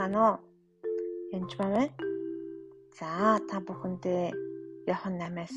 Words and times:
Сайн 0.00 0.16
уу? 0.16 0.40
Янж 1.36 1.52
байна. 1.60 1.84
За 2.96 3.36
та 3.48 3.60
бүхэндээ 3.60 4.32
Иохан 4.88 5.20
8-аас 5.20 5.52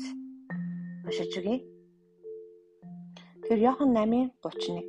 уншиж 1.08 1.32
өгье. 1.40 1.64
Тэр 3.48 3.58
Иохан 3.64 3.96
8:31. 3.96 4.84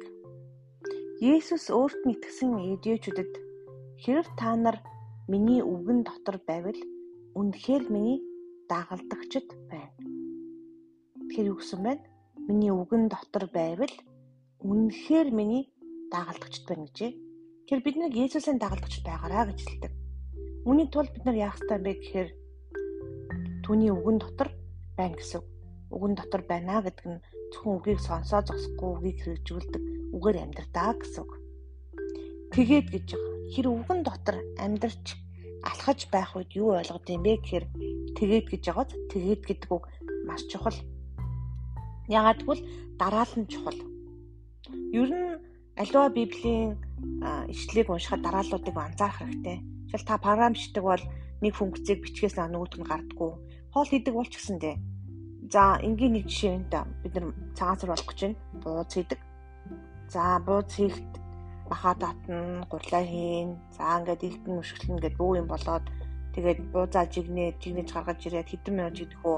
Есүс 1.24 1.72
өөрт 1.72 2.04
нь 2.04 2.14
итгэсэн 2.20 2.52
эдээчүүдэд 2.76 3.34
хэрв 4.04 4.28
та 4.36 4.60
нар 4.60 4.84
миний 5.32 5.64
үгэн 5.64 6.04
дотор 6.04 6.36
байвал 6.44 6.80
үнэхээр 7.40 7.84
миний 7.96 8.20
дагалдагчд 8.68 9.48
байна. 9.72 9.96
Тэр 11.32 11.56
гэсэн 11.56 11.80
бэ? 11.80 11.94
Миний 12.52 12.76
үгэн 12.76 13.08
дотор 13.08 13.48
байвал 13.48 13.96
үнэхээр 14.60 15.32
миний 15.32 15.72
дагалдагчд 16.12 16.68
байна 16.68 16.92
гэжээ. 16.92 17.25
Тэр 17.66 17.82
бид 17.82 17.98
нэг 17.98 18.14
Есүсийн 18.14 18.62
дагалдагч 18.62 19.02
байгаараа 19.02 19.50
гэж 19.50 19.60
хэлдэг. 19.66 19.94
Үүний 20.70 20.86
тулд 20.94 21.10
бид 21.18 21.26
нар 21.26 21.34
яах 21.34 21.58
ёстой 21.58 21.82
бэ 21.82 21.98
гэхээр 21.98 22.30
түүний 23.66 23.90
үгэн 23.90 24.22
дотор 24.22 24.54
байна 24.94 25.18
гэсэн. 25.18 25.42
Үгэн 25.90 26.14
дотор 26.14 26.46
байна 26.46 26.86
гэдэг 26.86 27.06
нь 27.10 27.24
зөвхөн 27.50 27.74
үгийг 27.82 28.00
сонсоо 28.06 28.46
зогсохгүй 28.46 28.90
үгийг 28.94 29.18
хэрэгжүүлдэг 29.18 29.84
үгээр 30.14 30.38
амьдрдаа 30.46 30.94
гэсэн. 30.94 31.26
Тэгээд 32.54 32.88
гэж. 32.94 33.08
Хэр 33.58 33.68
үгэн 33.74 34.00
дотор 34.06 34.38
амьдрч 34.62 35.18
алхаж 35.66 36.00
байх 36.14 36.38
үед 36.38 36.54
юу 36.54 36.78
ойлгод 36.78 37.10
юм 37.10 37.26
бэ 37.26 37.42
гэхээр 37.42 37.66
тэгээд 38.14 38.46
гэж 38.46 38.64
байгааз 38.70 38.94
тэгээд 39.10 39.42
гэдэг 39.42 39.70
үг 39.74 39.90
маш 40.30 40.46
чухал. 40.54 40.78
Ягаад 42.14 42.46
гэвэл 42.46 42.62
дараал 43.02 43.34
нь 43.34 43.50
чухал. 43.50 43.80
Ер 44.94 45.10
нь 45.10 45.55
аливаа 45.76 46.10
библийн 46.10 46.80
ишлэгийг 47.52 47.90
уншихад 47.92 48.22
дарааллуудыг 48.24 48.76
анзаарах 48.76 49.20
хэрэгтэй. 49.20 49.58
Жишээл 49.92 50.08
та 50.08 50.18
програм 50.18 50.54
бичдэг 50.56 50.84
бол 50.84 51.04
нэг 51.44 51.54
функцийг 51.56 52.00
бичгээс 52.02 52.36
нөгөөд 52.40 52.74
нь 52.80 52.88
гардггүй. 52.88 53.32
Хоол 53.76 53.90
хийдэг 53.92 54.14
бол 54.16 54.30
ч 54.32 54.40
гэсэндээ. 54.40 54.76
За 55.52 55.78
энгийн 55.84 56.14
нэг 56.16 56.26
жишээ 56.32 56.54
энэ 56.56 56.80
бид 57.04 57.14
нар 57.16 57.26
цагаан 57.58 57.78
сар 57.80 57.90
болох 57.92 58.08
гэж 58.08 58.20
байна. 58.24 58.40
Бууз 58.64 58.92
хийдэг. 58.96 59.20
За 60.14 60.24
бууз 60.48 60.72
хийхэд 60.72 61.14
баха 61.70 61.92
татна, 62.00 62.64
гурлаа 62.72 63.04
хийн. 63.04 63.50
За 63.76 64.00
ингээд 64.00 64.24
илтэн 64.24 64.54
мөшгөлнө 64.56 64.96
гэдэг 65.04 65.20
бүх 65.20 65.38
юм 65.44 65.48
болоод 65.52 65.86
тэгээд 66.34 66.60
буузаа 66.72 67.06
жигнээ, 67.14 67.60
жигнэж 67.62 67.90
гаргаж 67.92 68.20
ирээд 68.24 68.48
хэдэн 68.52 68.76
минут 68.76 68.96
жигдэх 68.96 69.22
үү 69.28 69.38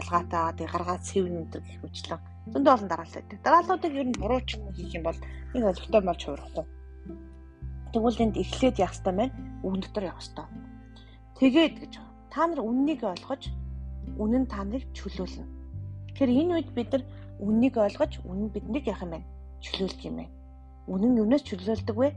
ялгаатай 0.00 0.52
тэг 0.58 0.68
гаргаад 0.72 1.02
сэвнэ 1.04 1.38
энэ 1.44 1.50
гэх 1.52 1.82
мэтлэн 1.82 2.20
зөндөө 2.52 2.72
олон 2.74 2.88
дараалал 2.88 3.16
байдаг. 3.16 3.38
Дарааллуудыг 3.44 3.92
ер 3.94 4.08
нь 4.08 4.18
буруу 4.20 4.40
ч 4.44 4.60
юм 4.60 4.72
хийх 4.76 4.92
юм 4.94 5.04
бол 5.08 5.18
нэг 5.54 5.62
олигтой 5.64 6.02
болж 6.04 6.20
хуурахгүй. 6.24 6.64
Тэгвэл 7.92 8.22
энд 8.24 8.36
эхлээд 8.36 8.76
яах 8.84 8.92
ёстой 8.92 9.14
мэн 9.16 9.30
үгэн 9.64 9.80
дотор 9.80 10.04
явах 10.10 10.20
ёстой. 10.20 10.46
Тэгээд 11.38 11.74
гэж 11.80 11.92
та 12.32 12.42
нар 12.46 12.60
үннийг 12.60 13.00
ойлгож 13.06 13.42
үнэн 14.18 14.44
та 14.50 14.60
нарыг 14.66 14.84
чөлөөлнө. 14.92 15.46
Тэгэхээр 16.12 16.30
энэ 16.40 16.52
үед 16.54 16.68
бид 16.76 16.90
нар 16.92 17.04
үннийг 17.40 17.74
ойлгож 17.80 18.12
үнэн 18.28 18.48
биднийг 18.52 18.84
яах 18.92 19.02
юм 19.06 19.12
бэ? 19.14 19.20
Чөлөөлөх 19.64 20.02
юм 20.04 20.16
байна. 20.20 20.34
Үнэн 20.90 21.12
юунаас 21.22 21.42
чөлөөлдөг 21.48 21.96
вэ? 21.96 22.08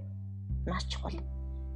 Маш 0.68 0.84
чухал. 0.92 1.18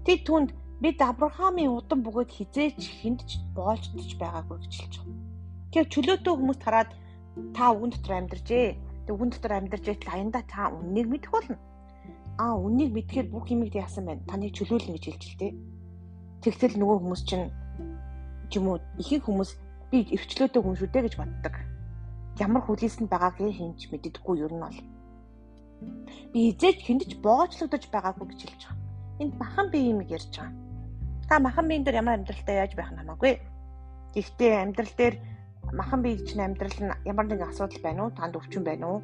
Тэд 0.04 0.28
түнд 0.28 0.50
бид 0.82 1.00
Авраамийн 1.00 1.72
удам 1.72 2.02
бөгөөд 2.04 2.30
хизээч 2.34 2.82
хүнд 3.00 3.22
ч 3.30 3.40
боолждож 3.56 4.12
байгаагүй 4.18 4.58
гэж 4.60 4.74
хэлж 4.76 4.94
байгаа. 5.00 5.18
Тэгэхээр 5.72 5.88
чөлөөтэй 5.94 6.34
хүмүүст 6.34 6.64
хараад 6.66 6.90
та 7.56 7.72
үгэн 7.72 7.92
дотор 7.92 8.14
амьдарчээ. 8.20 8.66
Тэг 9.08 9.14
үгэн 9.16 9.32
дотор 9.32 9.54
амьдарч 9.56 9.86
байтал 9.88 10.14
аяндаа 10.14 10.44
та 10.48 10.70
үннийг 10.72 11.08
мэдэх 11.08 11.32
болно. 11.32 11.58
Аа 12.38 12.56
үннийг 12.56 12.92
мэдхээр 12.94 13.28
бүх 13.32 13.48
юмыг 13.52 13.76
яасан 13.76 14.06
байна. 14.06 14.28
Таныг 14.28 14.56
чөлөөлнө 14.56 14.96
гэж 14.96 15.06
хэлж 15.06 15.24
л 15.32 15.40
тээ. 15.40 15.52
Тэгтэл 16.42 16.76
нөгөө 16.82 16.98
хүмүүс 17.00 17.24
чинь 17.30 17.48
юм 18.52 18.66
уу 18.68 18.78
ихэнх 19.00 19.26
хүмүүс 19.26 19.52
би 19.92 19.98
өвчлөөтэй 20.16 20.62
хүн 20.62 20.76
шүү 20.76 20.90
дээ 20.92 21.06
гэж 21.08 21.16
боддог. 21.20 21.56
Ямар 22.40 22.64
хүлээсэнд 22.66 23.12
байгааг 23.12 23.38
хинч 23.38 23.92
мэддэггүй 23.92 24.36
юу 24.44 24.52
нь 24.52 24.64
бол. 24.64 24.80
Би 26.34 26.40
эзэж 26.52 26.78
хиндэж 26.84 27.12
боогчлогдож 27.22 27.84
байгаагүй 27.92 28.28
гэж 28.32 28.40
хэлж 28.42 28.62
байгаа. 28.66 28.80
Энд 29.22 29.34
махан 29.38 29.68
бие 29.70 29.92
юм 29.92 30.02
ярьж 30.02 30.34
байгаа. 30.34 30.56
Та 31.28 31.40
махан 31.40 31.68
биен 31.68 31.84
дээр 31.84 32.02
ямар 32.02 32.18
амьдралтай 32.20 32.56
яаж 32.60 32.74
байх 32.76 32.92
нь 32.92 33.00
хамаагүй. 33.00 33.34
Гэхдээ 34.16 34.54
амьдрал 34.64 34.94
дээр 34.98 35.16
махан 35.74 36.02
биеч 36.04 36.36
амьдрал 36.36 36.80
нь 36.84 36.92
ямар 37.06 37.26
нэгэн 37.28 37.50
асуудал 37.50 37.80
байна 37.84 38.04
уу? 38.04 38.12
Танд 38.12 38.36
өвчин 38.36 38.64
байна 38.64 38.86
уу? 38.92 39.00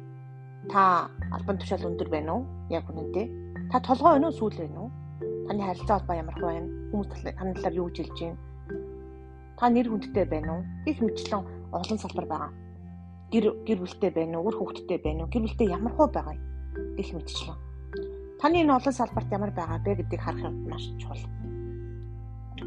Та 0.68 1.08
албан 1.32 1.56
тушаал 1.58 1.88
өндөр 1.88 2.08
байна 2.12 2.32
уу? 2.34 2.42
Яг 2.68 2.84
үнэндээ. 2.90 3.26
Та 3.72 3.80
толгой 3.80 4.12
байна 4.20 4.28
уу? 4.28 4.36
Сүүл 4.36 4.56
байна 4.60 4.78
уу? 4.84 4.90
Таны 5.48 5.62
харилцаа 5.64 5.96
холбоо 5.98 6.16
ямар 6.16 6.36
байна? 6.36 6.68
Хүмүүс 6.92 7.08
таны 7.24 7.54
талаар 7.56 7.78
юу 7.80 7.88
хэлж 7.88 8.18
байна? 8.20 8.38
Та 9.56 9.64
нэр 9.72 9.88
хүндтэй 9.88 10.26
байна 10.28 10.50
уу? 10.52 10.62
Гэх 10.84 10.98
мэтлэн 11.00 11.42
олон 11.72 11.98
салбар 11.98 12.26
байгаа. 12.28 12.52
Гэр 13.32 13.44
гэр 13.64 13.78
бүлтэй 13.80 14.10
байна 14.12 14.36
уу? 14.36 14.46
Үр 14.52 14.56
хөвгттэй 14.60 14.98
байна 15.00 15.24
уу? 15.24 15.32
Гэр 15.32 15.42
бүлтэй 15.48 15.68
ямар 15.72 15.92
хөө 15.96 16.08
байгаа 16.12 16.36
юм? 16.36 16.44
Гэх 17.00 17.10
мэтчлэн. 17.16 17.56
Таны 18.40 18.56
энэ 18.60 18.76
олон 18.76 18.92
салбарт 18.92 19.32
ямар 19.32 19.52
байгаа 19.56 19.80
бэ 19.80 20.04
гэдгийг 20.04 20.20
харах 20.20 20.52
маш 20.68 20.84
чухал. 21.00 21.24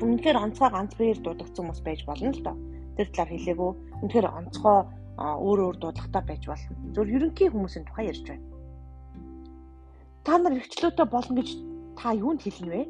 Үнэхээр 0.02 0.42
онцгой 0.42 0.70
ганц 0.74 0.98
биеэр 0.98 1.22
дуудагдсан 1.22 1.70
хүмүүс 1.70 1.82
байж 1.86 2.02
болно 2.10 2.34
л 2.34 2.42
доо 2.42 2.58
тэр 2.98 3.08
талаар 3.12 3.32
хэлээгөө 3.32 3.72
үнэхээр 4.04 4.28
онцгой 4.28 4.80
өөр 5.18 5.60
өөр 5.66 5.78
дуудлагатай 5.80 6.24
байж 6.26 6.44
болно. 6.48 6.76
Зөв 6.96 7.06
ерөнхий 7.08 7.50
хүмүүсийн 7.52 7.86
тухай 7.86 8.10
ярьж 8.12 8.26
байна. 8.28 8.46
Та 10.24 10.38
нар 10.38 10.54
эрхчлөөтэй 10.58 11.08
болно 11.10 11.34
гэж 11.38 11.50
та 11.98 12.14
юунд 12.14 12.42
хэлнэ 12.42 12.70
вэ? 12.70 12.82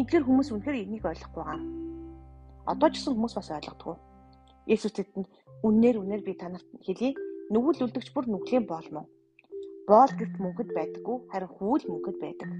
Эдгээр 0.00 0.24
хүмүүс 0.24 0.48
үнэхээр 0.52 0.82
энийг 0.84 1.04
ойлгохгүй 1.04 1.44
байгаа. 1.44 1.60
Одоо 2.72 2.88
ч 2.88 2.94
гэсэн 3.00 3.14
хүмүүс 3.16 3.34
бас 3.36 3.50
ойлгодгоо. 3.52 3.96
Есүс 4.68 4.92
тэдэнд 4.96 5.28
үннээр 5.64 5.96
үнээр 6.00 6.22
би 6.24 6.32
танарт 6.36 6.68
хэлье. 6.84 7.12
Нүгэл 7.52 7.84
үлдэгч 7.84 8.08
бүр 8.14 8.26
нүглийн 8.30 8.64
боолмоо. 8.64 9.04
Боол 9.90 10.12
гэвч 10.16 10.34
мөнгөд 10.38 10.70
байдаггүй 10.76 11.16
харин 11.28 11.50
хүүл 11.50 11.84
мөнгөд 11.88 12.16
байдаг. 12.22 12.50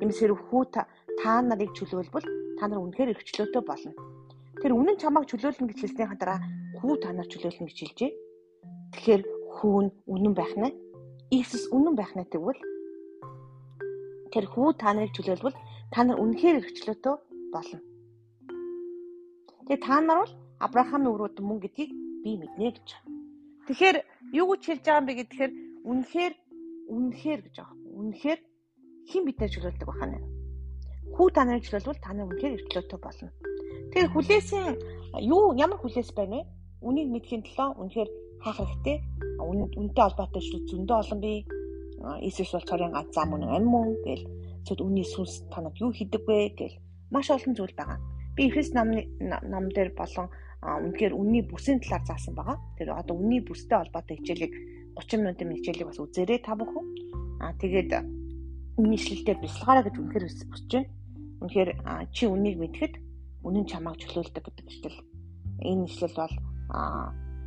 Хэрэг 0.00 0.40
хүү 0.50 0.62
та 0.74 1.32
нарыг 1.40 1.70
чөлөөлбөл 1.76 2.26
та 2.58 2.64
нар 2.66 2.82
үнэхээр 2.82 3.12
эрхчлөөтэй 3.14 3.62
болно. 3.62 3.92
Тэр 4.60 4.76
үнэн 4.76 5.00
чамайг 5.00 5.24
чөлөөлнө 5.24 5.72
гэж 5.72 5.78
хэлснийхаа 5.80 6.18
дараа 6.20 6.40
хүү 6.80 6.94
та 7.00 7.16
нар 7.16 7.24
чөлөөлнө 7.32 7.68
гэж 7.68 7.78
хэлжээ. 7.80 8.12
Тэгэхээр 8.92 9.22
хүүн 9.56 9.86
үнэн 10.04 10.34
байх 10.36 10.52
нь 10.60 10.76
Иесус 11.32 11.64
үнэн 11.72 11.94
байх 11.96 12.12
нь 12.12 12.28
тэгвэл 12.28 12.60
тэр 14.32 14.44
хүү 14.52 14.68
та 14.76 14.92
нарыг 14.92 15.16
чөлөөлвөл 15.16 15.56
та 15.94 16.00
нар 16.04 16.20
үнэхээр 16.20 16.58
өргөчлөөтөө 16.60 17.14
болно. 17.54 17.78
Тэгээ 19.64 19.80
та 19.80 19.96
нар 20.04 20.28
бол 20.28 20.34
Авраамийн 20.60 21.12
өрөөд 21.14 21.36
мөн 21.40 21.58
гэдгийг 21.64 21.90
би 22.20 22.30
мэднэ 22.36 22.68
гэж. 22.76 22.88
Тэгэхээр 23.66 23.96
юу 24.36 24.46
гэж 24.52 24.62
хэлж 24.66 24.82
байгаа 24.84 25.00
юм 25.00 25.06
бэ 25.08 25.14
гэхээр 25.24 25.52
үнэхээр 25.90 26.34
үнэхээр 26.94 27.40
гэж 27.46 27.54
байгаа. 27.56 27.76
Үнэхээр 28.00 28.40
хэн 29.08 29.22
бидээр 29.24 29.52
чөлөөлдөг 29.54 29.88
бахана. 29.88 30.18
Хүү 31.14 31.28
та 31.34 31.44
нарыг 31.44 31.64
чөлөөлвөл 31.66 32.00
та 32.02 32.12
нар 32.14 32.28
үнэхээр 32.30 32.56
өргөчлөөтөө 32.56 33.00
болно. 33.02 33.28
Тэгэхээр 33.90 34.12
хүлээсэн 34.14 34.64
юу 35.26 35.54
ямар 35.58 35.78
хүлээс 35.80 36.10
байна 36.14 36.42
вэ? 36.42 36.48
Үнийг 36.86 37.08
мэдхийн 37.10 37.42
төлөө 37.44 37.68
үнэхээр 37.82 38.10
хаах 38.40 38.58
хэрэгтэй. 38.62 38.96
Үнтэй 39.40 40.02
холбоотой 40.04 40.42
шүү 40.42 40.60
зөндөө 40.70 40.96
олон 41.02 41.20
бий. 41.20 41.38
Иесус 42.24 42.54
бол 42.54 42.68
цорын 42.68 42.94
ганц 42.94 43.12
зам 43.12 43.34
үнэн 43.36 43.50
амь 43.50 43.68
мөн 43.68 43.88
гэл 44.06 44.24
зөв 44.64 44.80
үнний 44.80 45.04
сүнс 45.04 45.44
танад 45.52 45.76
юу 45.82 45.92
хийдэг 45.92 46.24
вэ 46.24 46.56
гэл 46.56 46.76
маш 47.10 47.28
олон 47.28 47.52
зүйл 47.52 47.74
байгаа. 47.76 47.98
Би 48.36 48.48
Эфес 48.48 48.72
намны 48.72 49.04
нам 49.20 49.68
дээр 49.68 49.92
болон 49.92 50.30
үнэхээр 50.62 51.12
үнний 51.12 51.44
бүсийн 51.44 51.80
талаар 51.80 52.04
заасан 52.06 52.34
байгаа. 52.38 52.56
Тэр 52.78 52.96
одоо 52.96 53.16
үнний 53.16 53.40
бүстэй 53.44 53.76
холбоотой 53.76 54.16
хичээлийг 54.16 54.52
30 54.96 55.20
минутын 55.20 55.52
хичээлийг 55.56 55.88
бас 55.88 56.00
үзээрэй 56.00 56.40
та 56.44 56.56
бүхэн. 56.56 56.86
Аа 57.44 57.52
тэгээд 57.60 57.90
үнний 58.80 58.96
ишлэлээр 59.00 59.40
бясалгаараа 59.40 59.84
гэж 59.84 59.96
үнэхээр 60.00 60.24
хүсэж 60.24 60.70
байна. 60.72 60.88
Үнэхээр 61.40 61.70
чи 62.12 62.28
үннийг 62.28 62.56
мэдхэд 62.60 62.94
үнэн 63.44 63.64
чамааг 63.64 63.96
чөлөөлдөг 63.96 64.44
гэдэг 64.44 64.66
ишлэл. 64.68 64.98
Энэ 65.64 65.88
ишлэл 65.88 66.16
бол 66.16 66.34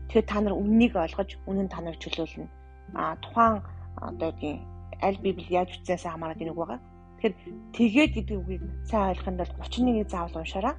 тэгэхээр 0.09 0.27
та 0.29 0.37
нар 0.41 0.57
үннийг 0.57 0.93
ойлгож 0.97 1.29
үнэн 1.45 1.69
та 1.69 1.81
нарыг 1.81 2.01
чөлөөлнө. 2.01 2.49
Аа 2.97 3.15
тухайн 3.21 3.61
одоо 4.01 4.33
үгийн 4.33 4.65
аль 5.01 5.21
библи 5.21 5.45
яаж 5.49 5.77
үтсээс 5.77 6.09
хамаарат 6.09 6.41
энийг 6.41 6.57
байгаа. 6.57 6.81
Тэгэхээр 7.21 7.35
тэгээд 7.77 8.11
гэдэг 8.17 8.37
үгийг 8.41 8.63
сайн 8.89 9.13
ойлгохын 9.13 9.37
тулд 9.37 9.53
31-ийг 9.61 10.09
заавал 10.09 10.41
уншаарай. 10.41 10.75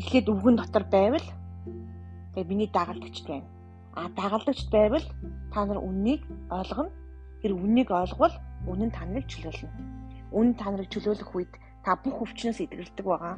Эхлээд 0.00 0.26
үгэн 0.32 0.56
дотор 0.56 0.84
байвал 0.88 1.26
тэгээ 2.32 2.48
миний 2.48 2.70
дагалдагчд 2.72 3.26
байна. 3.28 3.48
А 3.94 4.08
дагалдагчд 4.08 4.70
байвал 4.72 5.06
та 5.52 5.64
нар 5.68 5.78
үннийг 5.84 6.24
ойлгоно. 6.48 6.90
Тэр 7.44 7.52
үннийг 7.56 7.92
олгвол 7.92 8.34
үнэн 8.66 8.90
та 8.90 9.04
нарыг 9.04 9.28
чөлөөлнө. 9.28 9.99
Үнэн 10.30 10.54
та 10.54 10.70
нарыг 10.70 10.88
чөлөөлөх 10.94 11.30
үед 11.34 11.52
та 11.84 11.98
бүх 12.02 12.22
өвчнөөс 12.22 12.58
эдгэлдэг 12.64 13.06
байгаа. 13.06 13.36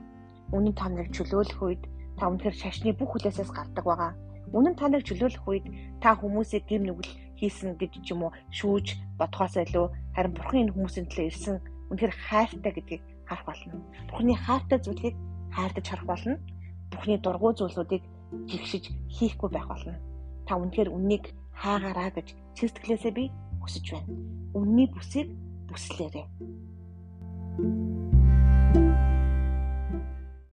Үнэн 0.52 0.74
та 0.76 0.86
нарыг 0.92 1.10
чөлөөлөх 1.16 1.60
үед 1.62 1.82
та 2.18 2.28
үнэхээр 2.28 2.56
шашны 2.56 2.92
бүх 2.92 3.16
хүлээсээс 3.16 3.50
гардаг 3.52 3.84
байгаа. 3.84 4.12
Үнэн 4.52 4.76
та 4.76 4.92
нарыг 4.92 5.08
чөлөөлөх 5.08 5.44
үед 5.48 5.66
та 6.04 6.12
хүмүүсээ 6.20 6.60
гэм 6.68 6.82
нүгэл 6.84 7.12
хийсэн 7.40 7.80
гэж 7.80 7.92
ч 8.04 8.12
юм 8.12 8.28
уу 8.28 8.36
шүүж 8.52 8.86
бодхоос 9.18 9.56
илүү 9.56 9.86
харин 10.14 10.36
бурхан 10.36 10.60
энэ 10.68 10.74
хүмүүсийн 10.76 11.06
төлөө 11.08 11.26
ирсэн 11.32 11.56
үнэхээр 11.90 12.14
хайртай 12.28 12.72
гэдгийг 12.76 13.02
харах 13.24 13.46
болно. 13.48 13.80
Бурхны 14.12 14.34
хайртай 14.36 14.78
зүйлийг 14.84 15.16
хайрдаж 15.56 15.86
харах 15.88 16.06
болно. 16.06 16.36
Бурхны 16.92 17.16
дургуй 17.18 17.52
зүйлсүүдийг 17.56 18.04
жигшиж 18.48 18.84
хийхгүй 19.16 19.50
байх 19.50 19.66
болно. 19.68 19.96
Та 20.46 20.60
үнэхээр 20.60 20.92
үннийг 20.92 21.32
хаагаараа 21.56 22.10
гэж 22.12 22.36
сэтгэлээсээ 22.58 23.12
би 23.16 23.24
хүсэж 23.60 23.84
байна. 23.92 24.08
Үнний 24.52 24.88
бүсийг 24.92 25.28
бүслээрэй. 25.68 26.26
Thank 27.58 27.74
you 27.76 27.81